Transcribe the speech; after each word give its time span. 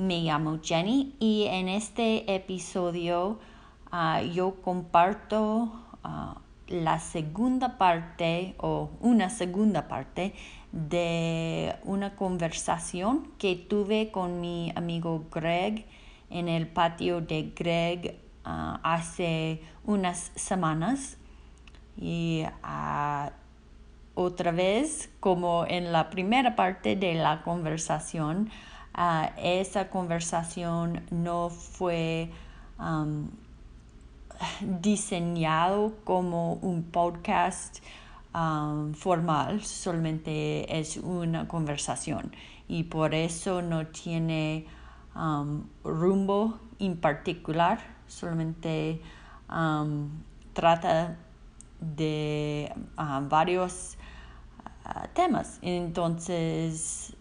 Me 0.00 0.22
llamo 0.22 0.60
Jenny 0.62 1.14
y 1.20 1.44
en 1.44 1.68
este 1.68 2.34
episodio 2.34 3.38
ah, 3.92 4.22
yo 4.22 4.54
comparto 4.62 5.70
ah, 6.02 6.40
la 6.68 6.98
segunda 7.00 7.76
parte 7.76 8.54
o 8.56 8.88
una 9.00 9.28
segunda 9.28 9.88
parte 9.88 10.32
de 10.72 11.76
una 11.84 12.16
conversación 12.16 13.28
que 13.36 13.56
tuve 13.56 14.10
con 14.10 14.40
mi 14.40 14.72
amigo 14.74 15.26
Greg 15.30 15.84
en 16.30 16.48
el 16.48 16.66
patio 16.66 17.20
de 17.20 17.52
Greg 17.54 18.18
ah, 18.42 18.80
hace 18.82 19.60
unas 19.84 20.32
semanas. 20.34 21.18
Y 21.98 22.44
otra 24.14 24.50
vez 24.50 25.10
como 25.20 25.66
en 25.68 25.92
la 25.92 26.08
primera 26.08 26.56
parte 26.56 26.96
de 26.96 27.12
la 27.12 27.42
conversación 27.42 28.48
Esa 29.38 29.88
conversación 29.88 31.06
no 31.10 31.48
fue 31.48 32.30
diseñado 34.60 35.94
como 36.04 36.54
un 36.54 36.82
podcast 36.82 37.78
formal, 38.94 39.62
solamente 39.64 40.78
es 40.78 40.98
una 40.98 41.48
conversación 41.48 42.36
y 42.68 42.84
por 42.84 43.14
eso 43.14 43.62
no 43.62 43.86
tiene 43.86 44.66
rumbo 45.82 46.58
en 46.78 46.98
particular, 46.98 47.80
solamente 48.06 49.00
trata 50.52 51.16
de 51.80 52.70
varios 53.30 53.96
ah, 54.84 55.08
temas. 55.14 55.58
Entonces, 55.62 57.16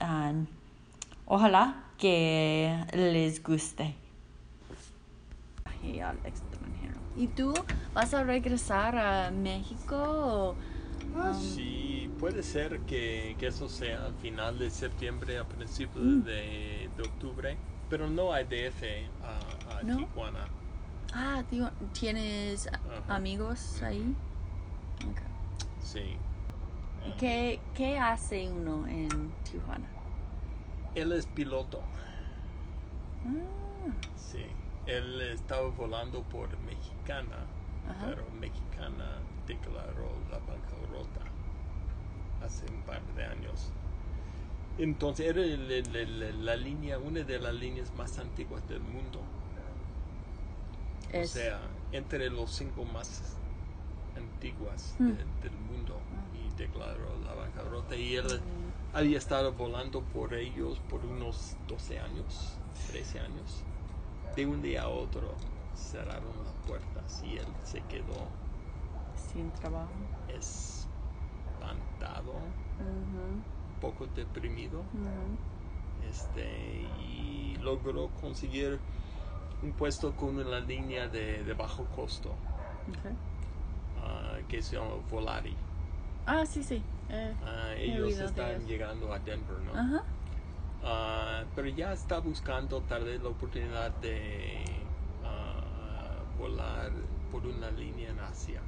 Ojalá 1.31 1.83
que 1.99 2.75
les 2.91 3.43
guste. 3.43 3.93
Y 5.83 5.99
al 5.99 6.17
extranjero. 6.25 6.95
¿Y 7.15 7.27
tú 7.27 7.53
vas 7.93 8.15
a 8.15 8.23
regresar 8.23 8.97
a 8.97 9.29
México? 9.29 10.55
Ah, 11.15 11.29
um, 11.29 11.39
sí, 11.39 12.11
puede 12.19 12.41
ser 12.41 12.79
que, 12.81 13.35
eso 13.39 13.69
sea 13.69 14.05
al 14.05 14.15
final 14.15 14.57
de 14.57 14.71
septiembre, 14.71 15.37
a 15.37 15.43
principios 15.43 16.03
mm. 16.03 16.21
de, 16.23 16.89
octubre, 16.99 17.57
pero 17.91 18.09
no 18.09 18.33
hay 18.33 18.45
DF 18.45 18.83
a, 19.23 19.81
Tijuana. 19.81 20.47
Ah, 21.13 21.43
¿tienes 21.93 22.67
amigos 23.07 23.83
ahí? 23.83 24.15
Sí. 25.83 26.17
¿Qué, 27.19 27.59
¿Qué 27.75 27.99
hace 27.99 28.49
uno 28.49 28.87
en 28.87 29.31
Tijuana? 29.43 29.98
Él 30.95 31.11
es 31.11 31.25
piloto. 31.27 31.81
Ah. 33.25 33.91
Sí. 34.15 34.45
Él 34.85 35.21
estaba 35.21 35.69
volando 35.69 36.23
por 36.23 36.49
Mexicana, 36.59 37.45
pero 38.05 38.23
Mexicana 38.39 39.19
declaró 39.47 40.09
la 40.31 40.39
bancarrota 40.39 41.21
hace 42.43 42.65
un 42.71 42.81
par 42.81 43.01
de 43.15 43.23
años. 43.23 43.71
Entonces 44.79 45.27
era 45.27 45.41
la 46.41 46.55
línea, 46.55 46.97
una 46.97 47.21
de 47.21 47.39
las 47.39 47.53
líneas 47.53 47.93
más 47.95 48.17
antiguas 48.17 48.67
del 48.67 48.81
mundo. 48.81 49.19
O 51.13 51.23
sea, 51.25 51.59
entre 51.91 52.29
los 52.29 52.51
cinco 52.51 52.83
más 52.85 53.35
antiguas 54.15 54.95
hmm. 54.97 55.07
del 55.07 55.51
mundo 55.69 55.99
ah. 56.15 56.35
y 56.35 56.57
declaró 56.57 57.15
la 57.25 57.33
bancarrota 57.33 57.95
y 57.95 58.15
él 58.15 58.25
mm 58.25 58.68
había 58.93 59.17
estado 59.17 59.53
volando 59.53 60.01
por 60.01 60.33
ellos 60.33 60.79
por 60.89 61.05
unos 61.05 61.55
12 61.67 61.99
años, 61.99 62.57
13 62.91 63.19
años. 63.19 63.63
De 64.35 64.45
un 64.45 64.61
día 64.61 64.83
a 64.83 64.89
otro 64.89 65.33
cerraron 65.75 66.31
las 66.43 66.53
puertas 66.67 67.23
y 67.25 67.37
él 67.37 67.47
se 67.63 67.81
quedó 67.81 68.27
sin 69.33 69.51
trabajo, 69.51 69.91
espantado, 70.27 70.83
un 72.79 73.43
poco 73.81 74.07
deprimido. 74.07 74.83
Este, 76.09 76.87
y 76.99 77.57
logró 77.61 78.09
conseguir 78.21 78.79
un 79.61 79.73
puesto 79.73 80.15
con 80.15 80.37
una 80.37 80.59
línea 80.59 81.07
de, 81.07 81.53
bajo 81.53 81.83
costo 81.95 82.33
ah, 84.01 84.37
que 84.47 84.61
se 84.61 84.77
llama 84.77 84.95
Volari. 85.11 85.55
Ah, 86.25 86.45
sí, 86.45 86.63
sí. 86.63 86.81
Eh, 87.09 87.33
ah, 87.43 87.73
ellos 87.75 88.19
están 88.19 88.65
llegando 88.65 89.11
a 89.13 89.19
Denver, 89.19 89.57
¿no? 89.59 90.03
Ah, 90.83 91.43
pero 91.55 91.67
ya 91.67 91.91
está 91.91 92.19
buscando 92.19 92.81
tal 92.81 93.03
vez 93.03 93.21
la 93.21 93.29
oportunidad 93.29 93.91
de 94.01 94.63
ah, 95.25 96.21
volar 96.37 96.91
por 97.31 97.45
una 97.45 97.71
línea 97.71 98.11
en 98.11 98.19
Asia. 98.19 98.61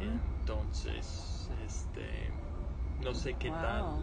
Entonces, 0.00 1.50
este, 1.64 2.30
no 3.02 3.12
sé 3.12 3.34
qué 3.34 3.50
tal, 3.50 4.02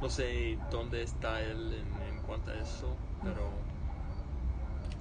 no 0.00 0.08
sé 0.08 0.58
dónde 0.70 1.02
está 1.02 1.40
él 1.42 1.84
en, 2.08 2.18
cuanto 2.26 2.52
a 2.52 2.54
eso, 2.54 2.94
pero 3.22 3.50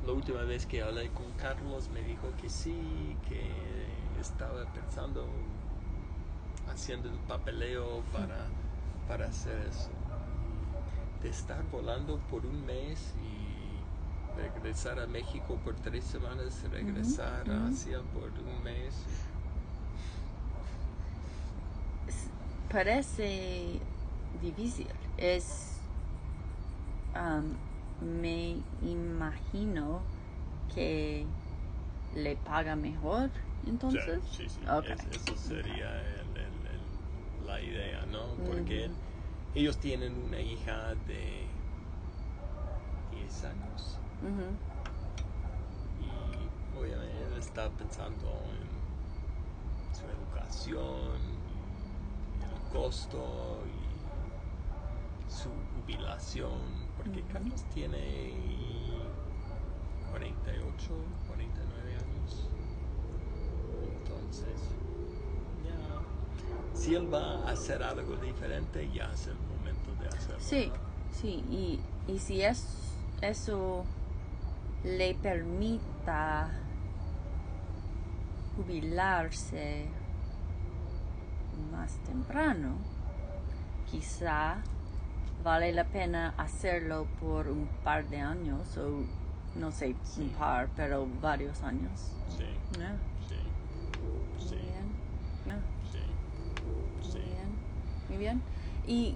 la 0.05 0.13
última 0.13 0.41
vez 0.41 0.65
que 0.65 0.81
hablé 0.81 1.09
con 1.09 1.31
Carlos 1.33 1.89
me 1.89 2.01
dijo 2.01 2.27
que 2.41 2.49
sí, 2.49 3.15
que 3.29 3.51
estaba 4.19 4.65
pensando 4.73 5.27
haciendo 6.69 7.09
el 7.09 7.17
papeleo 7.19 8.01
para, 8.11 8.47
para 9.07 9.27
hacer 9.27 9.57
eso. 9.69 9.89
De 11.21 11.29
estar 11.29 11.63
volando 11.71 12.17
por 12.29 12.45
un 12.45 12.65
mes 12.65 13.13
y 13.23 14.39
regresar 14.39 14.99
a 14.99 15.07
México 15.07 15.59
por 15.63 15.75
tres 15.75 16.03
semanas, 16.03 16.63
regresar 16.71 17.49
a 17.49 17.67
Asia 17.67 17.99
por 18.13 18.29
un 18.29 18.63
mes. 18.63 19.05
Parece 22.71 23.79
difícil. 24.41 24.87
Es. 25.17 25.77
me 28.01 28.57
imagino 28.81 30.01
que 30.73 31.25
le 32.15 32.35
paga 32.37 32.75
mejor 32.75 33.29
entonces. 33.69 34.21
Sí, 34.31 34.47
sí, 34.49 34.59
eso 35.15 35.35
sería 35.35 36.03
la 37.45 37.61
idea, 37.61 38.05
¿no? 38.05 38.27
Porque 38.47 38.89
ellos 39.55 39.77
tienen 39.77 40.15
una 40.23 40.39
hija 40.39 40.95
de 41.07 41.47
10 43.11 43.43
años. 43.43 43.97
Y 45.99 46.79
obviamente 46.79 47.23
él 47.27 47.37
está 47.37 47.69
pensando 47.69 48.27
en 48.59 49.95
su 49.95 50.05
educación, 50.05 51.19
el 52.39 52.71
costo 52.71 53.63
y 53.67 55.31
su 55.31 55.49
jubilación, 55.49 56.59
porque 56.97 57.23
Carlos 57.23 57.63
tiene 57.73 58.33
48, 60.11 60.93
49 61.27 61.95
años. 61.95 62.47
Entonces, 64.31 64.61
si 66.73 66.95
él 66.95 67.13
va 67.13 67.43
a 67.43 67.51
hacer 67.51 67.83
algo 67.83 68.15
diferente, 68.15 68.89
ya 68.93 69.11
es 69.13 69.27
el 69.27 69.35
momento 69.35 69.91
de 70.01 70.07
hacerlo. 70.07 70.39
Sí, 70.39 70.71
sí, 71.19 71.43
y, 71.51 71.79
y 72.07 72.17
si 72.17 72.41
es, 72.41 72.65
eso 73.21 73.83
le 74.85 75.15
permita 75.15 76.49
jubilarse 78.55 79.85
más 81.73 81.97
temprano, 82.05 82.77
quizá 83.91 84.61
vale 85.43 85.73
la 85.73 85.83
pena 85.83 86.33
hacerlo 86.37 87.05
por 87.19 87.49
un 87.49 87.67
par 87.83 88.07
de 88.07 88.21
años 88.21 88.77
o 88.77 89.03
no 89.59 89.73
sé, 89.73 89.93
un 90.17 90.29
par, 90.29 90.69
pero 90.77 91.05
varios 91.21 91.61
años. 91.63 91.91
Sí. 92.29 92.45
Sí. 95.91 95.99
sí. 97.11 97.19
Muy 97.19 98.07
bien. 98.21 98.41
Y, 98.87 99.15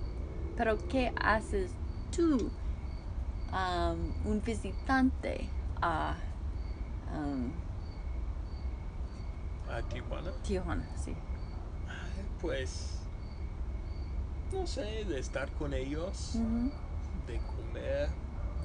pero 0.58 0.78
¿qué 0.90 1.14
haces 1.16 1.72
tú 2.12 2.50
um, 3.54 4.32
un 4.32 4.42
visitante 4.44 5.48
a 5.82 6.16
um, 7.14 7.52
a 9.72 9.82
Tijuana. 9.84 10.32
Tijuana? 10.44 10.86
Sí. 11.04 11.14
Pues, 12.42 13.00
no 14.52 14.66
sé, 14.68 15.06
de 15.06 15.20
estar 15.20 15.50
con 15.54 15.74
ellos, 15.74 16.38
de 17.28 17.40
comer, 17.40 18.10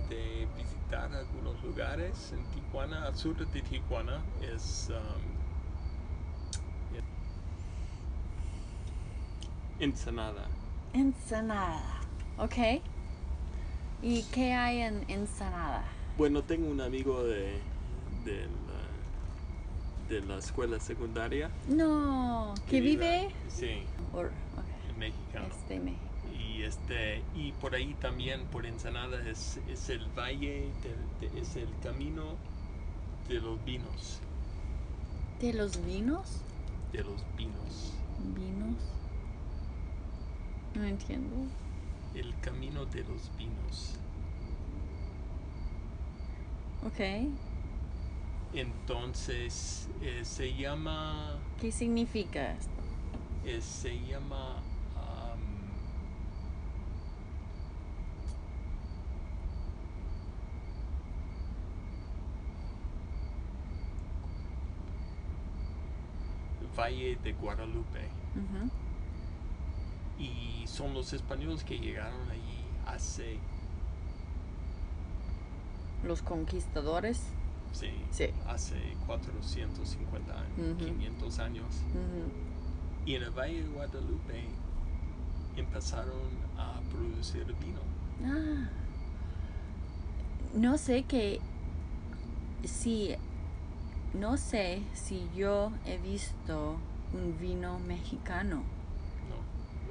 de 0.08 0.46
visitar 0.56 1.12
algunos 1.14 1.62
lugares 1.62 2.32
en 2.32 2.44
Tijuana, 2.50 3.06
al 3.06 3.16
sur 3.16 3.36
de 3.36 3.62
Tijuana 3.62 4.20
es 4.40 4.90
um, 4.90 5.29
Ensenada. 9.80 10.46
Ensenada. 10.92 11.82
Ok. 12.38 12.80
¿Y 14.02 14.22
qué 14.24 14.52
hay 14.52 14.80
en 14.82 15.04
Ensenada? 15.08 15.84
Bueno, 16.16 16.42
tengo 16.42 16.68
un 16.70 16.80
amigo 16.80 17.22
de, 17.24 17.58
de, 18.24 18.42
la, 18.46 20.08
de 20.08 20.20
la 20.26 20.38
escuela 20.38 20.78
secundaria. 20.80 21.50
No. 21.68 22.54
¿Que 22.68 22.80
vive? 22.80 23.30
Sí, 23.48 23.82
Or, 24.12 24.26
ok. 24.26 24.96
mexicano. 24.98 25.46
Es 25.46 25.68
de 25.68 25.80
México. 25.80 26.02
Y 26.38 26.62
este 26.62 27.22
y 27.34 27.52
por 27.52 27.74
ahí 27.74 27.94
también 28.00 28.44
por 28.46 28.66
Ensenada 28.66 29.18
es, 29.28 29.58
es 29.68 29.88
el 29.88 30.06
valle 30.18 30.68
de- 31.20 31.40
es 31.40 31.56
el 31.56 31.68
camino 31.82 32.34
de 33.28 33.40
los 33.40 33.64
vinos 33.64 34.20
¿De 35.40 35.52
los 35.54 35.82
vinos? 35.86 36.42
de 36.92 37.02
los 37.04 37.24
vinos 37.36 37.92
¿Vinos? 38.34 38.76
No 40.74 40.84
entiendo. 40.84 41.36
el 42.14 42.34
camino 42.40 42.84
de 42.86 43.04
los 43.04 43.30
vinos 43.36 43.94
Ok. 46.86 47.00
entonces 48.54 49.88
eh, 50.02 50.22
se 50.24 50.52
llama 50.54 51.38
¿Qué 51.60 51.70
significa 51.70 52.52
esto? 52.52 52.82
eh, 53.46 53.60
se 53.60 53.94
llama 54.06 54.56
am, 54.96 55.40
Valle 66.76 67.16
de 67.22 67.32
Guadalupe. 67.32 68.00
Y 70.20 70.66
son 70.66 70.92
los 70.94 71.12
españoles 71.12 71.64
que 71.64 71.78
llegaron 71.78 72.28
allí 72.30 72.60
hace 72.86 73.38
Los 76.04 76.22
conquistadores. 76.22 77.22
sí, 77.72 77.90
Sí. 78.10 78.26
hace 78.46 78.76
450 79.06 80.32
años, 80.32 80.74
Ujú. 80.76 80.84
500 80.86 81.38
años 81.38 81.66
y 83.06 83.14
en 83.14 83.22
el 83.22 83.30
Valle 83.30 83.62
de 83.62 83.68
Guadalupe 83.68 84.44
empezaron 85.56 86.20
a 86.58 86.80
producir 86.90 87.44
vino. 87.60 87.80
Ah. 88.24 88.68
No 90.54 90.78
sé 90.78 91.04
que 91.04 91.40
si 92.64 93.14
no 94.14 94.36
sé 94.36 94.82
si 94.94 95.28
yo 95.36 95.70
he 95.86 95.96
visto 95.98 96.76
un 97.14 97.38
vino 97.38 97.78
mexicano 97.78 98.62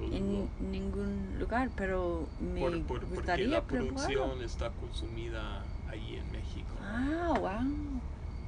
en 0.02 0.50
ningún 0.72 1.38
lugar, 1.40 1.70
pero 1.76 2.28
me 2.40 2.60
por- 2.62 2.72
por- 2.84 3.00
porque 3.02 3.16
gustaría 3.16 3.48
la 3.48 3.64
probarlo. 3.64 3.94
producción 3.96 4.42
está 4.44 4.70
consumida 4.72 5.64
allí 5.90 6.16
en 6.18 6.32
México 6.32 6.76
Ah, 6.82 7.34
wow. 7.40 8.02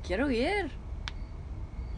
Quiero 0.06 0.30
ir. 0.32 0.72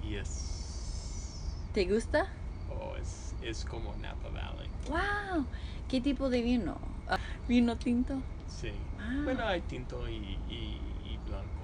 y 0.03 0.15
es, 0.15 1.69
¿Te 1.73 1.85
gusta? 1.85 2.25
oh, 2.69 2.95
es, 2.97 3.33
es 3.41 3.63
como 3.65 3.95
Napa 3.97 4.29
Valley. 4.29 4.69
Wow. 4.89 5.45
¿Qué 5.87 6.01
tipo 6.01 6.29
de 6.29 6.41
vino? 6.41 6.77
Ah, 7.07 7.17
¿Vino 7.47 7.77
tinto? 7.77 8.21
Sí. 8.47 8.71
Ah. 8.99 9.21
Bueno, 9.23 9.45
hay 9.45 9.61
tinto 9.61 10.07
y, 10.09 10.13
y- 10.49 10.79
y 11.05 11.17
blanco. 11.27 11.62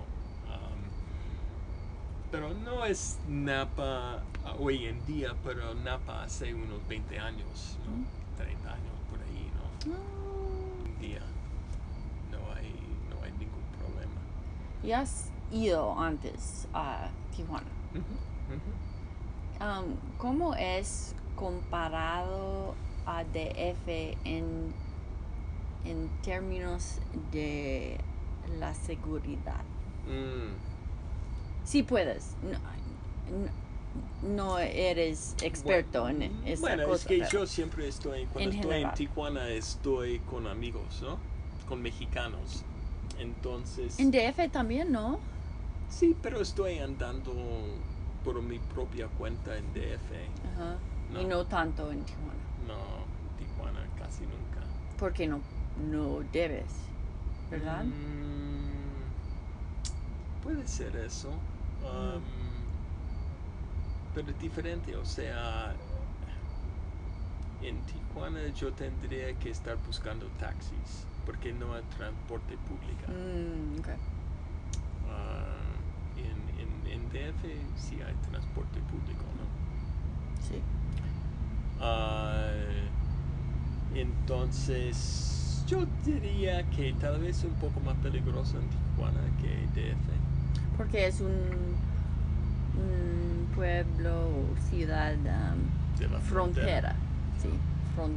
Pero 2.31 2.53
no 2.53 2.85
es 2.85 3.17
Napa 3.27 4.21
hoy 4.59 4.85
en 4.85 5.03
día, 5.05 5.35
pero 5.43 5.73
Napa 5.73 6.23
hace 6.23 6.53
unos 6.53 6.87
20 6.87 7.19
años, 7.19 7.77
¿no? 7.85 7.91
Mm. 7.91 8.05
30 8.37 8.69
años 8.73 8.93
por 9.09 9.19
ahí, 9.21 9.51
¿no? 9.55 9.93
Hoy 9.93 10.85
en 10.85 10.99
día 10.99 11.21
no 12.31 12.37
hay, 12.53 12.73
no 13.09 13.23
hay 13.23 13.31
ningún 13.31 13.63
problema. 13.79 14.21
¿Y 14.83 14.91
has 14.91 15.31
ido 15.51 15.99
antes 15.99 16.67
a 16.73 17.09
Tijuana? 17.35 17.65
Um, 19.59 19.95
¿Cómo 20.17 20.55
es 20.55 21.15
comparado 21.35 22.75
a 23.05 23.23
DF 23.23 23.87
en, 24.23 24.73
en 25.83 26.09
términos 26.21 26.99
de 27.31 27.97
la 28.59 28.73
seguridad? 28.73 29.63
Mm, 30.07 30.68
Si 31.69 31.83
puedes. 31.83 32.35
No, 32.41 32.57
no- 33.37 33.51
no 34.35 34.57
eres 34.57 35.35
experto 35.43 36.01
bueno, 36.01 36.23
en 36.25 36.47
esa 36.47 36.61
Bueno, 36.61 36.85
cosa. 36.87 37.01
es 37.01 37.05
que 37.05 37.27
yo 37.31 37.45
siempre 37.45 37.87
estoy, 37.87 38.25
cuando 38.25 38.49
En 38.49 38.55
estoy 38.59 38.81
en. 38.81 38.93
Tijuana, 38.95 39.47
estoy 39.49 40.17
con 40.21 40.47
amigos, 40.47 40.99
¿no? 41.03 41.19
Con 41.67 41.79
mexicanos. 41.83 42.63
Entonces... 43.19 43.99
En 43.99 44.09
DF 44.09 44.49
también, 44.51 44.91
¿no? 44.91 45.19
Sí, 45.91 46.17
pero 46.23 46.41
estoy 46.41 46.79
andando 46.79 47.33
por 48.23 48.41
mi 48.41 48.57
propia 48.57 49.05
cuenta 49.07 49.55
en 49.55 49.71
DF. 49.71 50.11
Ajá. 50.55 50.75
No. 51.13 51.21
Y 51.21 51.25
no 51.25 51.45
tanto 51.45 51.91
en 51.91 52.03
Tijuana. 52.03 52.33
No, 52.67 52.77
Tijuana 53.37 53.85
casi 53.99 54.21
nunca. 54.23 54.65
Porque 54.97 55.27
no, 55.27 55.39
no 55.91 56.21
debes, 56.33 56.65
¿verdad? 57.51 57.83
Mm, 57.83 58.69
puede 60.43 60.67
ser 60.67 60.95
eso. 60.95 61.29
Um, 61.83 62.21
Pero 64.13 64.31
es 64.31 64.39
diferente, 64.39 64.95
o 64.95 65.05
sea, 65.05 65.73
en 67.61 67.77
Tijuana 67.85 68.47
yo 68.49 68.71
tendría 68.73 69.33
que 69.35 69.49
estar 69.49 69.77
buscando 69.85 70.25
taxis 70.39 71.05
porque 71.25 71.53
no 71.53 71.73
hay 71.73 71.83
transporte 71.97 72.57
público. 72.57 73.05
Mm, 73.07 73.81
en, 76.17 76.39
en, 76.59 76.91
en 76.91 77.09
DF 77.09 77.43
sí 77.77 77.95
hay 78.01 78.15
transporte 78.29 78.79
público, 78.81 79.23
¿no? 79.37 79.45
Sí. 80.47 80.61
Ah, 81.81 82.51
entonces, 83.95 85.63
yo 85.67 85.85
diría 86.05 86.63
que 86.71 86.93
tal 86.93 87.19
vez 87.19 87.43
un 87.43 87.53
poco 87.55 87.79
más 87.81 87.95
peligroso 87.97 88.57
en 88.57 88.67
Tijuana 88.69 89.21
que 89.41 89.81
DF. 89.81 90.28
Porque 90.79 91.07
es 91.07 91.19
un, 91.19 91.27
un 92.77 93.49
pueblo 93.53 94.29
o 94.29 94.55
ciudad 94.69 95.13
um, 95.15 95.99
De 95.99 96.07
la 96.07 96.19
frontera. 96.21 96.95
Sí, 97.41 97.49
fron- 97.97 98.15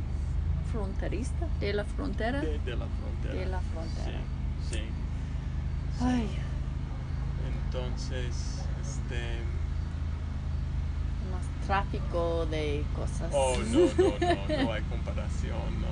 fronterista. 0.71 1.49
De 1.59 1.73
la 1.73 1.85
frontera. 1.85 2.41
De, 2.41 2.61
de 2.61 2.77
la 2.77 2.87
frontera. 2.87 3.35
De 3.35 3.47
la 3.47 3.61
frontera. 3.63 4.21
Sí, 4.71 4.77
sí. 4.77 4.83
Ay, 6.05 6.29
Entonces, 7.67 8.63
este. 8.81 9.41
más 11.33 11.67
tráfico 11.67 12.47
de 12.47 12.85
cosas. 12.95 13.29
Oh, 13.33 13.57
no, 13.59 13.79
no, 13.81 14.19
no, 14.21 14.65
no 14.65 14.73
hay 14.73 14.83
comparación, 14.83 15.81
¿no? 15.81 15.89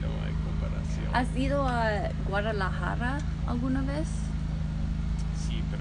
No 0.00 0.08
hay 0.24 0.34
comparación. 0.44 1.06
¿Has 1.14 1.36
ido 1.36 1.64
a 1.68 2.08
Guadalajara 2.28 3.18
alguna 3.46 3.82
vez? 3.82 4.08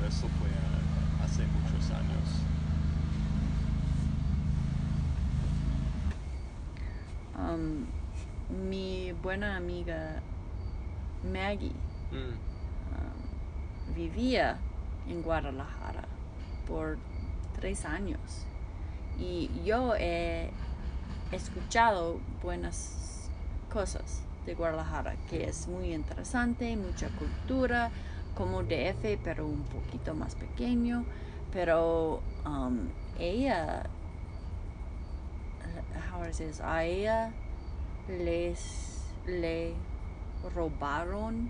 Eso 0.08 0.28
fue 0.40 0.50
hace 1.24 1.44
muchos 1.48 1.92
años. 1.92 2.24
Um, 7.38 7.86
mi 8.70 9.12
buena 9.22 9.56
amiga 9.58 10.22
Maggie 11.32 11.74
Mm, 12.14 12.16
um, 12.16 13.96
vivía 13.96 14.58
en 15.10 15.24
Guadalajara 15.24 16.04
por 16.68 17.00
tres 17.60 17.86
años 17.86 18.20
y 19.18 19.50
yo 19.66 19.96
he 19.96 20.52
escuchado 21.32 22.20
buenas 22.44 23.30
cosas 23.72 24.22
de 24.46 24.54
Guadalajara, 24.54 25.16
que 25.28 25.46
es 25.46 25.68
muy 25.68 25.92
interesante, 25.92 26.78
mucha 26.78 27.10
cultura, 27.10 27.90
como 28.36 28.64
DF, 28.64 29.18
pero 29.24 29.46
un 29.48 29.64
poquito 29.64 30.14
más 30.14 30.36
pequeño. 30.36 31.06
Pero 31.52 32.22
um, 32.46 32.88
ella, 33.20 33.84
how 36.12 36.24
is 36.28 36.38
this? 36.38 36.60
a 36.62 36.84
ella 36.84 37.32
les, 38.08 39.02
le 39.28 39.74
robaron 40.56 41.50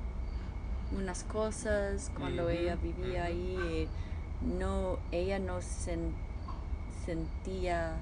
unas 0.96 1.24
cosas 1.24 2.12
cuando 2.18 2.50
ella 2.50 2.76
vivía 2.76 3.26
ahí. 3.26 3.56
eh, 3.60 3.88
no, 4.42 4.98
ella 5.12 5.40
no 5.40 5.60
sen- 5.60 6.12
sentía 7.06 7.96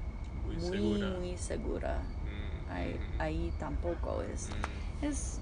Muy 0.47 0.55
muy, 0.55 0.69
segura. 0.69 1.07
muy 1.19 1.37
segura. 1.37 1.97
Mm, 2.25 2.71
Ahí, 2.71 2.93
mm, 2.95 3.21
ahí 3.21 3.53
tampoco 3.59 4.21
es. 4.23 4.49
mm. 4.49 5.05
Es 5.05 5.39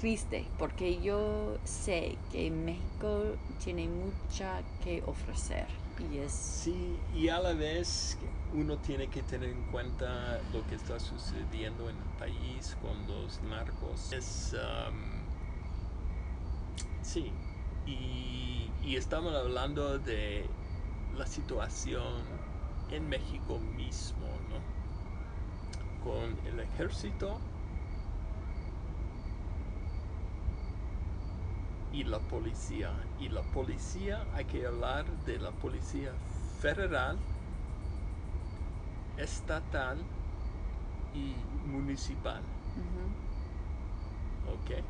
triste 0.00 0.46
porque 0.58 1.00
yo 1.02 1.56
sé 1.64 2.16
que 2.32 2.50
México 2.50 3.36
tiene 3.64 3.88
mucha 3.88 4.62
que 4.84 5.02
ofrecer 5.06 5.66
y 6.12 6.18
es 6.18 6.32
Sí, 6.32 6.96
y 7.14 7.28
a 7.28 7.38
la 7.40 7.52
vez 7.52 8.18
uno 8.54 8.76
tiene 8.78 9.08
que 9.08 9.22
tener 9.22 9.50
en 9.50 9.62
cuenta 9.72 10.40
lo 10.52 10.66
que 10.66 10.74
está 10.74 10.98
sucediendo 10.98 11.88
en 11.88 11.96
el 11.96 12.18
país 12.18 12.76
con 12.82 13.06
los 13.06 13.40
narcos. 13.42 14.12
Es, 14.12 14.54
am, 14.54 14.94
sí, 17.02 17.32
y, 17.86 18.70
y 18.84 18.96
estamos 18.96 19.34
hablando 19.34 19.98
de 19.98 20.44
la 21.16 21.26
situación 21.26 22.24
en 22.90 23.08
México 23.08 23.58
mismo, 23.58 24.26
¿no? 24.50 24.60
Con 26.04 26.36
el 26.46 26.60
ejército 26.60 27.38
y 31.96 32.04
la 32.04 32.18
policía. 32.18 32.90
Y 33.18 33.30
la 33.30 33.40
policía, 33.40 34.22
hay 34.34 34.44
que 34.44 34.66
hablar 34.66 35.06
de 35.24 35.38
la 35.38 35.50
policía 35.50 36.12
federal, 36.60 37.16
estatal 39.16 39.96
y 41.14 41.34
municipal. 41.66 42.42
¿Ok? 44.52 44.84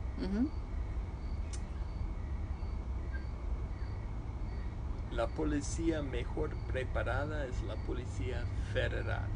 La 5.12 5.28
policía 5.28 6.02
mejor 6.02 6.50
preparada 6.66 7.46
es 7.46 7.62
la 7.62 7.76
policía 7.76 8.44
federal. 8.72 9.28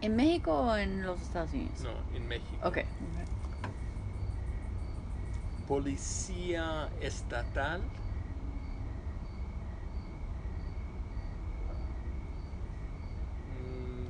¿En 0.00 0.14
México 0.14 0.52
o 0.52 0.76
en 0.76 1.04
los 1.04 1.20
Estados 1.20 1.52
Unidos? 1.52 1.80
No, 1.80 2.16
en 2.16 2.28
México. 2.28 2.68
Ok. 2.68 2.78
Policía 5.68 6.88
estatal. 7.02 7.82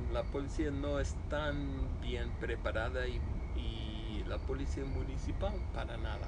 mm, 0.09 0.13
La 0.13 0.23
policía 0.23 0.71
no 0.71 0.99
es 0.99 1.15
tan 1.29 1.57
bien 2.01 2.29
preparada 2.39 3.07
y, 3.07 3.19
y 3.57 4.23
la 4.27 4.37
policía 4.37 4.85
municipal 4.85 5.53
para 5.73 5.97
nada. 5.97 6.27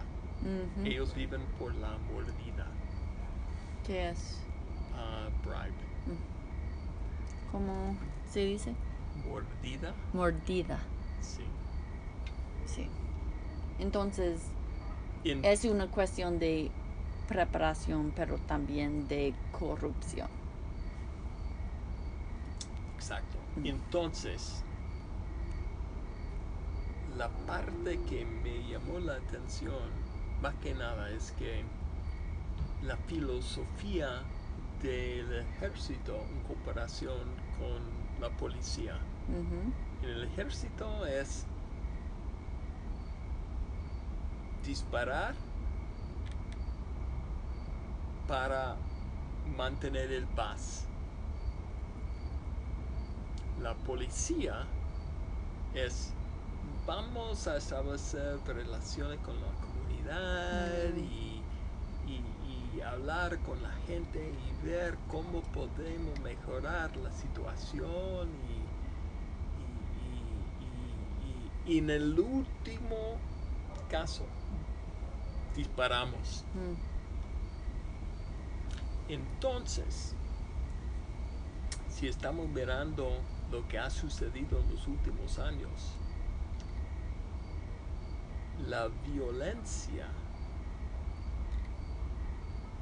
Ellos 0.83 1.13
viven 1.13 1.41
por 1.59 1.75
la 1.75 1.95
mordida, 2.11 2.65
¿Qué 3.85 4.09
es? 4.09 4.39
ah, 4.95 5.27
bribe. 5.43 6.17
¿Cómo 7.51 7.95
se 8.31 8.39
dice? 8.45 8.73
Mordida, 9.29 9.93
Mordida. 10.13 10.79
sí. 11.21 11.43
Sí. 12.65 12.87
Entonces, 13.77 14.41
Es 15.23 15.65
una 15.65 15.87
cuestión 15.87 16.39
de 16.39 16.71
preparación, 17.27 18.11
pero 18.15 18.37
también 18.39 19.07
de 19.07 19.33
corrupción. 19.51 20.27
Exacto. 22.95 23.37
Mm. 23.57 23.65
Entonces, 23.67 24.63
la 27.17 27.29
parte 27.45 27.99
que 28.09 28.25
me 28.25 28.67
llamó 28.67 28.99
la 28.99 29.13
atención, 29.13 29.89
más 30.41 30.55
que 30.55 30.73
nada, 30.73 31.09
es 31.11 31.31
que 31.33 31.63
la 32.83 32.97
filosofía 32.97 34.23
del 34.81 35.31
ejército 35.33 36.15
en 36.15 36.41
comparación 36.47 37.19
con 37.59 38.21
la 38.21 38.29
policía. 38.37 38.97
En 40.01 40.09
el 40.09 40.23
ejército 40.23 41.05
es 41.05 41.45
disparar 44.65 45.33
para 48.27 48.75
mantener 49.57 50.11
el 50.11 50.25
paz. 50.25 50.85
La 53.61 53.73
policía 53.75 54.65
es 55.75 56.13
vamos 56.85 57.47
a 57.47 57.57
establecer 57.57 58.39
relaciones 58.47 59.19
con 59.19 59.35
la 59.35 59.51
comunidad 59.61 60.93
Mm. 60.95 60.99
y, 60.99 61.41
y- 62.07 62.75
y 62.77 62.81
hablar 62.81 63.37
con 63.39 63.61
la 63.61 63.71
gente 63.87 64.19
y 64.19 64.67
ver 64.67 64.97
cómo 65.09 65.41
podemos 65.53 66.19
mejorar 66.21 66.95
la 66.97 67.11
situación 67.11 68.29
y 71.67 71.77
en 71.77 71.89
el 71.89 72.19
último 72.19 73.15
caso 73.89 74.25
disparamos. 75.55 76.45
Entonces, 79.07 80.15
si 81.89 82.07
estamos 82.07 82.47
mirando 82.49 83.09
lo 83.51 83.67
que 83.67 83.77
ha 83.77 83.89
sucedido 83.89 84.59
en 84.59 84.69
los 84.73 84.87
últimos 84.87 85.39
años, 85.39 85.97
la 88.67 88.87
violencia 89.11 90.07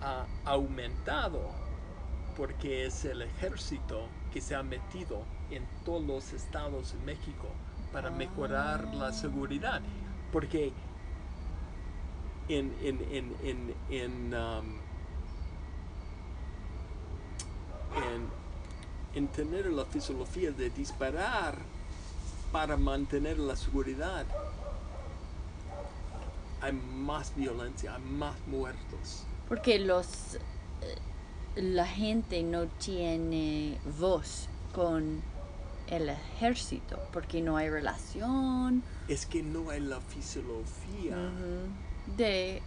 ha 0.01 0.25
aumentado 0.45 1.41
porque 2.37 2.85
es 2.85 3.03
el 3.05 3.21
ejército 3.21 4.07
que 4.31 4.39
se 4.39 4.55
ha 4.55 4.63
metido 4.63 5.23
en 5.51 5.65
todos 5.83 6.03
los 6.05 6.33
estados 6.33 6.93
en 6.93 7.05
México 7.05 7.47
para 7.91 8.11
mejorar 8.11 8.93
la 8.93 9.11
seguridad. 9.11 9.81
Porque 10.31 10.71
en, 12.49 12.73
en, 12.81 12.99
en, 13.11 13.35
en, 13.43 13.75
en, 13.89 14.33
um, 14.33 14.65
en, 17.95 18.27
en 19.15 19.27
tener 19.29 19.67
la 19.67 19.85
filosofía 19.85 20.51
de 20.51 20.69
disparar 20.71 21.57
para 22.51 22.75
mantener 22.77 23.37
la 23.37 23.55
seguridad, 23.55 24.25
hay 26.61 26.73
más 26.73 27.33
violencia, 27.35 27.95
hay 27.95 28.01
más 28.01 28.35
muertos. 28.47 29.23
Porque 29.47 29.79
los 29.79 30.35
eh, 30.35 30.97
la 31.55 31.85
gente 31.85 32.41
no 32.43 32.65
tiene 32.67 33.77
voz 33.99 34.47
con 34.73 35.21
el 35.87 36.09
ejército 36.09 36.99
porque 37.11 37.41
no 37.41 37.57
hay 37.57 37.67
relación 37.69 38.83
Es 39.07 39.25
que 39.25 39.41
no 39.41 39.71
hay 39.71 39.79
la 39.79 39.99
filosofía. 40.01 41.15
ujú, 41.15 41.69
de 42.15 42.61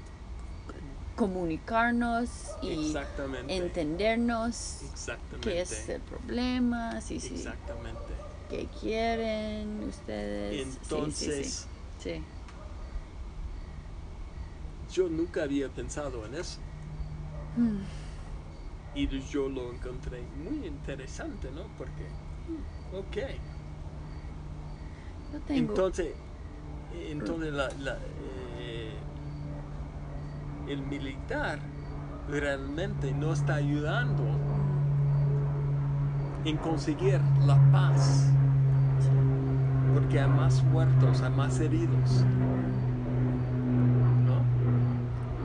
comunicarnos 1.15 2.57
y 2.61 2.97
entendernos 3.49 4.79
Exactamente. 4.93 5.51
qué 5.51 5.61
es 5.61 5.89
el 5.89 6.01
problema, 6.03 7.01
sí, 7.01 7.21
sí, 7.21 7.27
Exactamente. 7.27 8.15
qué 8.49 8.69
quieren 8.69 9.83
ustedes. 9.85 10.79
Sí, 10.83 11.11
sí, 11.11 11.33
sí, 11.33 11.45
Entonces, 11.45 11.69
sí. 11.99 12.25
yo 14.95 15.09
nunca 15.09 15.43
había 15.43 15.69
pensado 15.69 16.25
en 16.27 16.35
eso. 16.35 16.61
Mm, 17.59 17.85
Y 18.95 19.09
yo 19.21 19.49
lo 19.49 19.73
encontré 19.73 20.23
muy 20.23 20.67
interesante, 20.67 21.51
¿no? 21.51 21.63
Porque, 21.77 22.05
mm, 22.47 22.97
ok. 22.97 23.17
Yo 25.33 25.41
tengo 25.41 25.73
Entonces, 25.75 26.15
entonces 26.91 27.53
la, 27.53 27.69
la, 27.79 27.99
eh, 28.17 28.42
el 30.69 30.83
militar 30.83 31.59
realmente 32.29 33.13
no 33.13 33.33
está 33.33 33.57
ayudando 33.57 34.25
en 36.45 36.57
conseguir 36.57 37.21
la 37.47 37.59
paz. 37.71 38.31
Porque 39.95 40.21
hay 40.21 40.29
más 40.29 40.63
muertos, 40.65 41.21
hay 41.23 41.31
más 41.33 41.61
heridos. 41.61 42.25
¿No? 44.27 44.43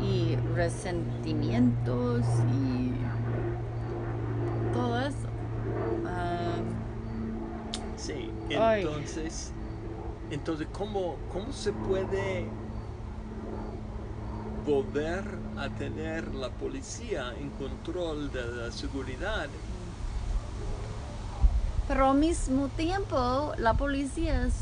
y 0.03 0.36
resentimientos 0.55 2.25
y 2.53 2.91
todo 4.74 5.00
eso. 5.01 5.27
Ah, 6.05 6.55
Sí, 7.95 8.31
Ay. 8.59 8.83
entonces, 8.83 9.51
entonces 10.29 10.67
¿cómo, 10.71 11.15
¿cómo 11.33 11.51
se 11.51 11.74
puede 11.74 12.47
volver 14.67 15.24
a 15.57 15.69
tener 15.69 16.33
la 16.36 16.50
policía 16.50 17.33
en 17.39 17.50
control 17.51 18.29
de 18.31 18.45
la 18.45 18.71
seguridad? 18.71 19.47
pero 21.88 22.09
al 22.09 22.17
mismo 22.17 22.67
tiempo 22.75 23.53
la 23.57 23.74
policía 23.75 24.45
es 24.45 24.53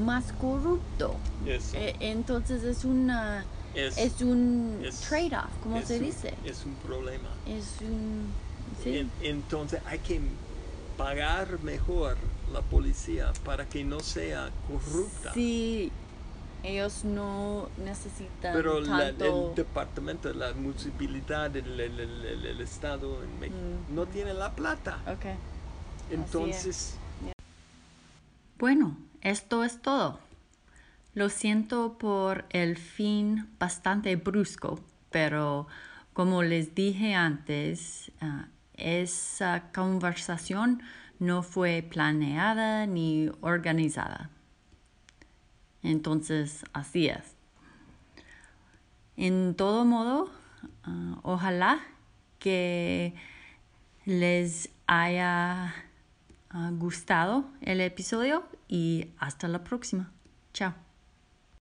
más 0.00 0.32
corrupto. 0.40 1.16
Eso. 1.44 1.76
E- 1.76 1.96
Entonces 1.98 2.62
es 2.62 2.84
una 2.84 3.44
Es- 3.74 3.98
es 3.98 4.20
un 4.20 4.80
trade-off, 5.08 5.50
como 5.60 5.82
se 5.82 5.98
un- 5.98 6.04
dice. 6.04 6.34
Es 6.44 6.64
un 6.64 6.74
problema. 6.76 7.28
Es 7.46 7.80
un 7.80 8.26
sí. 8.80 8.96
En- 8.98 9.10
entonces 9.22 9.80
hay 9.86 9.98
que 9.98 10.20
pagar 10.96 11.58
mejor 11.64 12.16
la 12.52 12.60
policía 12.60 13.32
para 13.44 13.68
que 13.68 13.82
no 13.82 13.98
sea 13.98 14.50
corrupta. 14.68 15.32
Sí, 15.34 15.90
ellos 16.62 17.04
no 17.04 17.68
necesitan 17.78 18.52
Pero 18.54 18.80
la- 18.80 19.08
tanto. 19.08 19.50
el 19.50 19.54
departamento, 19.56 20.32
la 20.32 20.52
municipalidad, 20.54 21.54
el, 21.56 21.80
el- 21.80 22.00
el- 22.00 22.24
el- 22.24 22.46
el 22.46 22.60
estado 22.60 23.22
en 23.22 23.40
México 23.40 23.58
Mm. 23.90 23.94
no 23.94 24.06
tiene 24.06 24.32
la 24.34 24.50
plata. 24.52 24.98
Okay. 25.16 25.34
Entonces, 26.10 26.96
Bueno, 28.58 28.96
esto 29.22 29.64
es 29.64 29.82
todo. 29.82 30.20
Lo 31.14 31.28
siento 31.30 31.98
por 31.98 32.44
el 32.50 32.76
fin 32.76 33.48
bastante 33.58 34.14
brusco, 34.14 34.78
pero 35.10 35.66
como 36.12 36.42
les 36.44 36.72
dije 36.74 37.14
antes, 37.14 38.12
ah, 38.20 38.46
esa 38.74 39.64
conversación 39.74 40.80
no 41.18 41.42
fue 41.42 41.82
planeada 41.88 42.86
ni 42.86 43.30
organizada. 43.40 44.30
Entonces, 45.82 46.64
así 46.72 47.08
es. 47.08 47.36
En 49.16 49.54
todo 49.54 49.84
modo, 49.84 50.30
ah, 50.84 51.18
ojalá 51.22 51.80
que 52.38 53.14
les 54.04 54.70
haya 54.86 55.74
ah, 56.50 56.70
gustado 56.72 57.44
el 57.60 57.80
episodio 57.80 58.44
y 58.68 59.08
hasta 59.18 59.48
la 59.48 59.64
próxima. 59.64 60.10
Chao. 60.52 60.74